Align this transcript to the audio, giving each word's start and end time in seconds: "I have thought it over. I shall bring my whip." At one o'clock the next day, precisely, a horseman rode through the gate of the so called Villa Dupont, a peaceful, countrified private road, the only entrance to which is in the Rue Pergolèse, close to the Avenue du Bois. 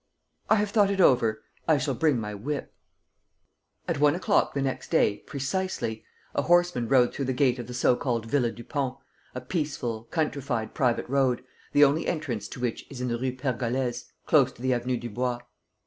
"I 0.49 0.55
have 0.55 0.71
thought 0.71 0.89
it 0.89 0.99
over. 0.99 1.43
I 1.67 1.77
shall 1.77 1.93
bring 1.93 2.19
my 2.19 2.33
whip." 2.33 2.73
At 3.87 3.99
one 3.99 4.15
o'clock 4.15 4.55
the 4.55 4.61
next 4.63 4.89
day, 4.89 5.17
precisely, 5.27 6.03
a 6.33 6.41
horseman 6.41 6.87
rode 6.89 7.13
through 7.13 7.25
the 7.25 7.33
gate 7.35 7.59
of 7.59 7.67
the 7.67 7.75
so 7.75 7.95
called 7.95 8.25
Villa 8.25 8.51
Dupont, 8.51 8.97
a 9.35 9.41
peaceful, 9.41 10.05
countrified 10.05 10.73
private 10.73 11.07
road, 11.07 11.43
the 11.71 11.83
only 11.83 12.07
entrance 12.07 12.47
to 12.47 12.59
which 12.59 12.87
is 12.89 12.99
in 12.99 13.09
the 13.09 13.17
Rue 13.19 13.33
Pergolèse, 13.35 14.05
close 14.25 14.51
to 14.53 14.63
the 14.63 14.73
Avenue 14.73 14.97
du 14.97 15.11
Bois. 15.11 15.41